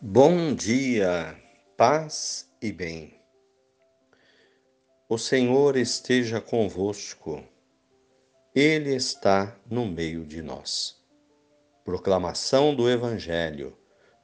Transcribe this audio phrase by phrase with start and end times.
[0.00, 1.36] Bom dia,
[1.76, 3.20] paz e bem.
[5.08, 7.42] O Senhor esteja convosco,
[8.54, 10.96] Ele está no meio de nós.
[11.84, 13.76] Proclamação do Evangelho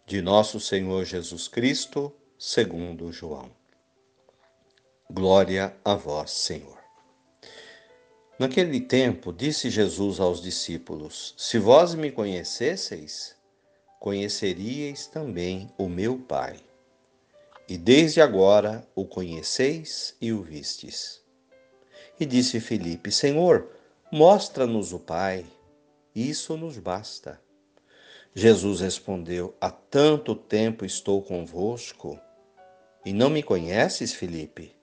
[0.07, 3.51] de Nosso Senhor Jesus Cristo, segundo João.
[5.11, 6.79] Glória a vós, Senhor.
[8.39, 13.34] Naquele tempo, disse Jesus aos discípulos: Se vós me conhecesseis,
[14.05, 16.59] conheceríeis também o meu Pai.
[17.67, 21.25] E desde agora o conheceis e o vistes.
[22.21, 23.67] E disse Filipe: Senhor,
[24.13, 25.47] mostra-nos o Pai,
[26.15, 27.41] isso nos basta.
[28.35, 32.21] Jesus respondeu: Há tanto tempo estou convosco
[33.07, 34.77] e não me conheces, Filipe?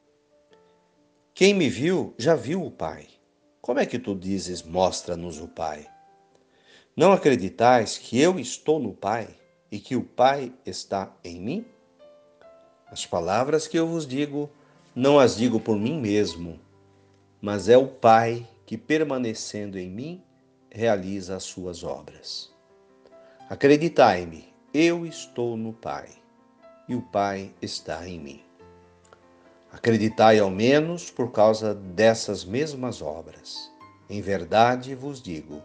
[1.32, 3.08] Quem me viu já viu o Pai.
[3.62, 5.88] Como é que tu dizes: Mostra-nos o Pai?
[6.96, 9.30] Não acreditais que eu estou no Pai
[9.72, 11.66] e que o Pai está em mim?
[12.92, 14.50] As palavras que eu vos digo,
[14.94, 16.60] não as digo por mim mesmo,
[17.42, 20.22] mas é o Pai que, permanecendo em mim,
[20.70, 22.52] realiza as suas obras.
[23.50, 26.10] Acreditai-me, eu estou no Pai
[26.90, 28.44] e o Pai está em mim.
[29.72, 33.72] Acreditai ao menos por causa dessas mesmas obras.
[34.10, 35.62] Em verdade vos digo: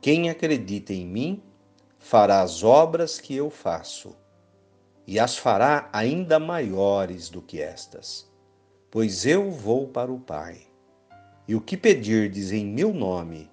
[0.00, 1.42] quem acredita em mim
[1.98, 4.16] fará as obras que eu faço,
[5.06, 8.30] e as fará ainda maiores do que estas,
[8.90, 10.62] pois eu vou para o Pai.
[11.46, 13.50] E o que pedirdes em meu nome,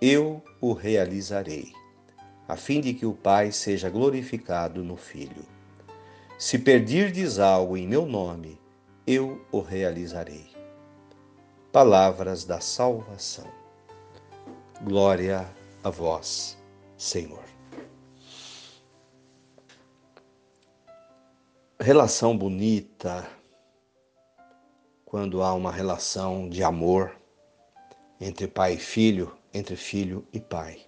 [0.00, 1.72] eu o realizarei,
[2.46, 5.44] a fim de que o Pai seja glorificado no Filho.
[6.38, 8.60] Se pedirdes algo em meu nome,
[9.06, 10.46] eu o realizarei.
[11.72, 13.50] Palavras da salvação.
[14.84, 16.56] Glória a a vós,
[16.96, 17.44] Senhor.
[21.80, 23.28] Relação bonita
[25.04, 27.14] quando há uma relação de amor
[28.20, 30.80] entre pai e filho, entre filho e pai.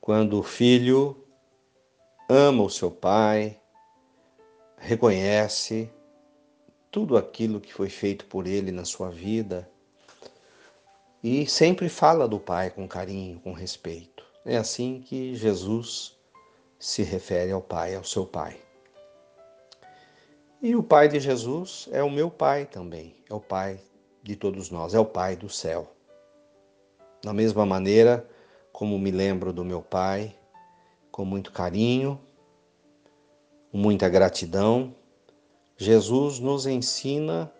[0.00, 1.24] Quando o filho
[2.28, 3.60] ama o seu pai,
[4.76, 5.88] reconhece
[6.90, 9.70] tudo aquilo que foi feito por ele na sua vida,
[11.22, 14.24] e sempre fala do Pai com carinho, com respeito.
[14.44, 16.18] É assim que Jesus
[16.78, 18.60] se refere ao Pai, ao seu Pai.
[20.60, 23.80] E o Pai de Jesus é o meu Pai também, é o Pai
[24.20, 25.92] de todos nós, é o Pai do céu.
[27.22, 28.28] Da mesma maneira
[28.72, 30.34] como me lembro do meu Pai,
[31.12, 32.20] com muito carinho,
[33.72, 34.92] muita gratidão,
[35.76, 37.52] Jesus nos ensina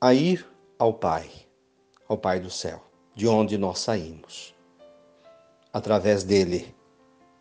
[0.00, 0.44] a ir
[0.78, 1.49] ao Pai
[2.10, 2.82] ao Pai do céu,
[3.14, 4.52] de onde nós saímos.
[5.72, 6.74] Através dele,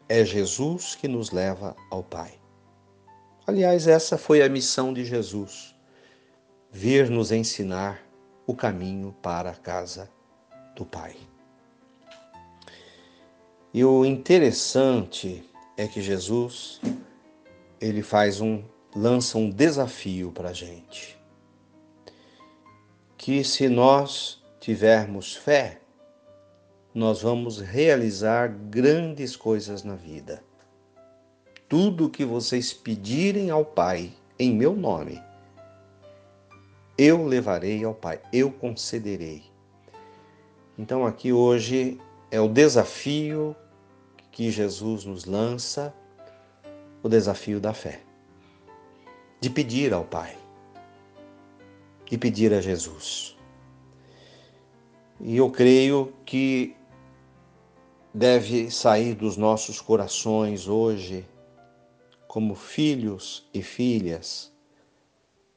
[0.07, 2.40] é Jesus que nos leva ao Pai.
[3.47, 5.75] Aliás, essa foi a missão de Jesus:
[6.72, 8.00] vir nos ensinar
[8.46, 10.08] o caminho para a casa
[10.75, 11.18] do Pai.
[13.74, 16.79] E o interessante é que Jesus
[17.81, 18.63] ele faz um
[18.96, 21.18] lança um desafio para a gente,
[23.18, 25.80] que se nós tivermos fé,
[26.94, 30.44] nós vamos realizar grandes coisas na vida.
[31.68, 35.22] Tudo o que vocês pedirem ao Pai em meu nome,
[36.97, 39.44] eu levarei ao Pai, eu concederei.
[40.78, 42.00] Então, aqui hoje
[42.31, 43.56] é o desafio
[44.31, 45.94] que Jesus nos lança,
[47.02, 48.02] o desafio da fé,
[49.40, 50.38] de pedir ao Pai,
[52.06, 53.38] de pedir a Jesus.
[55.22, 56.75] E eu creio que
[58.13, 61.28] deve sair dos nossos corações hoje,
[62.28, 64.53] como filhos e filhas,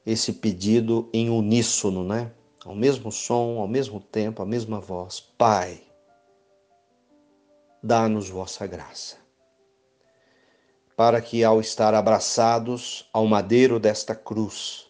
[0.05, 2.31] esse pedido em uníssono, né?
[2.65, 5.21] Ao mesmo som, ao mesmo tempo, a mesma voz.
[5.37, 5.81] Pai,
[7.81, 9.17] dá-nos vossa graça,
[10.95, 14.87] para que ao estar abraçados ao madeiro desta cruz,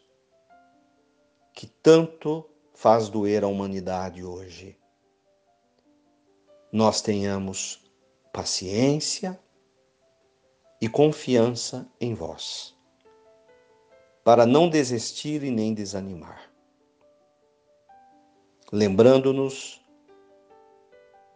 [1.53, 2.45] que tanto
[2.83, 4.77] faz doer a humanidade hoje.
[6.69, 7.89] Nós tenhamos
[8.33, 9.39] paciência
[10.81, 12.75] e confiança em vós,
[14.21, 16.51] para não desistir e nem desanimar.
[18.69, 19.81] Lembrando-nos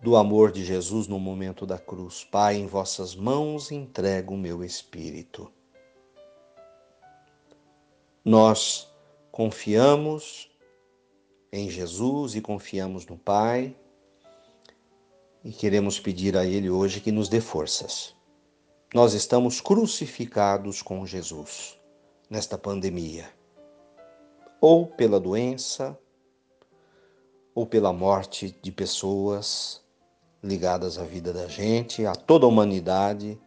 [0.02, 2.26] do amor de Jesus no momento da cruz.
[2.26, 5.50] Pai, em vossas mãos entrego o meu espírito.
[8.26, 8.94] Nós
[9.32, 10.57] confiamos
[11.52, 13.76] em Jesus e confiamos no Pai
[15.44, 18.16] e queremos pedir a Ele hoje que nos dê forças.
[18.94, 21.78] Nós estamos crucificados com Jesus
[22.30, 23.30] nesta pandemia,
[24.60, 25.98] ou pela doença,
[27.56, 29.82] ou pela morte de pessoas
[30.44, 33.40] ligadas à vida da gente, a toda a humanidade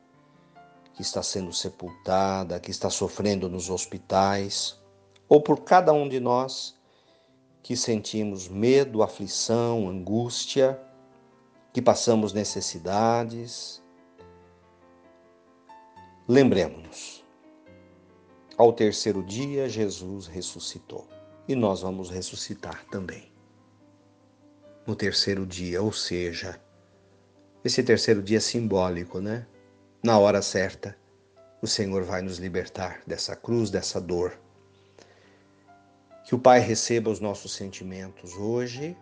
[0.95, 4.79] que está sendo sepultada, que está sofrendo nos hospitais,
[5.29, 6.80] ou por cada um de nós
[7.63, 10.81] que sentimos medo, aflição, angústia,
[11.73, 13.83] que passamos necessidades.
[16.27, 17.25] Lembremos-nos,
[18.57, 21.07] ao terceiro dia Jesus ressuscitou
[21.47, 23.33] e nós vamos ressuscitar também.
[24.87, 26.61] No terceiro dia, ou seja,
[27.65, 29.47] esse terceiro dia é simbólico, né?
[30.03, 30.97] Na hora certa,
[31.61, 34.39] o Senhor vai nos libertar dessa cruz, dessa dor
[36.31, 38.97] que o Pai receba os nossos sentimentos hoje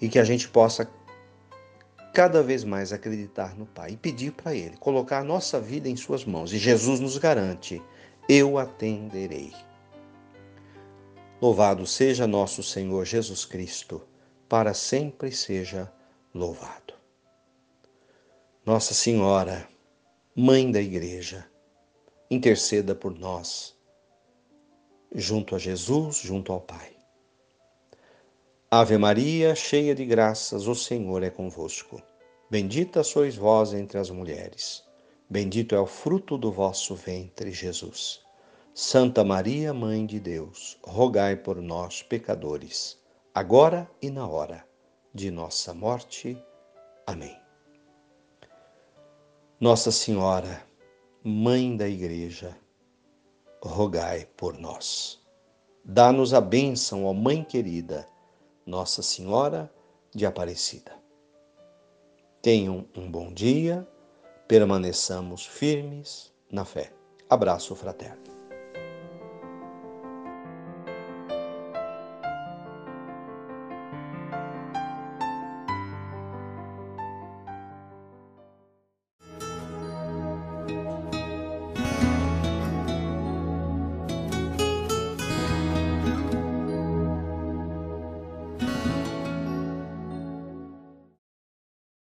[0.00, 0.90] e que a gente possa
[2.12, 5.94] cada vez mais acreditar no Pai e pedir para Ele, colocar a nossa vida em
[5.94, 6.52] Suas mãos.
[6.52, 7.80] E Jesus nos garante:
[8.28, 9.54] eu atenderei.
[11.40, 14.02] Louvado seja nosso Senhor Jesus Cristo,
[14.48, 15.88] para sempre seja
[16.34, 16.94] louvado.
[18.66, 19.68] Nossa Senhora,
[20.34, 21.46] Mãe da Igreja,
[22.28, 23.78] interceda por nós
[25.14, 26.92] junto a Jesus, junto ao Pai.
[28.70, 32.00] Ave Maria, cheia de graças, o Senhor é convosco.
[32.48, 34.84] Bendita sois vós entre as mulheres.
[35.28, 38.20] Bendito é o fruto do vosso ventre, Jesus.
[38.72, 42.98] Santa Maria, Mãe de Deus, rogai por nós, pecadores,
[43.34, 44.64] agora e na hora
[45.12, 46.40] de nossa morte.
[47.06, 47.36] Amém.
[49.60, 50.64] Nossa Senhora,
[51.22, 52.56] Mãe da Igreja,
[53.62, 55.20] rogai por nós.
[55.84, 58.06] Dá-nos a bênção, ó Mãe querida,
[58.66, 59.72] Nossa Senhora
[60.14, 60.92] de Aparecida.
[62.42, 63.86] Tenham um bom dia,
[64.48, 66.92] permaneçamos firmes na fé.
[67.28, 68.29] Abraço fraterno.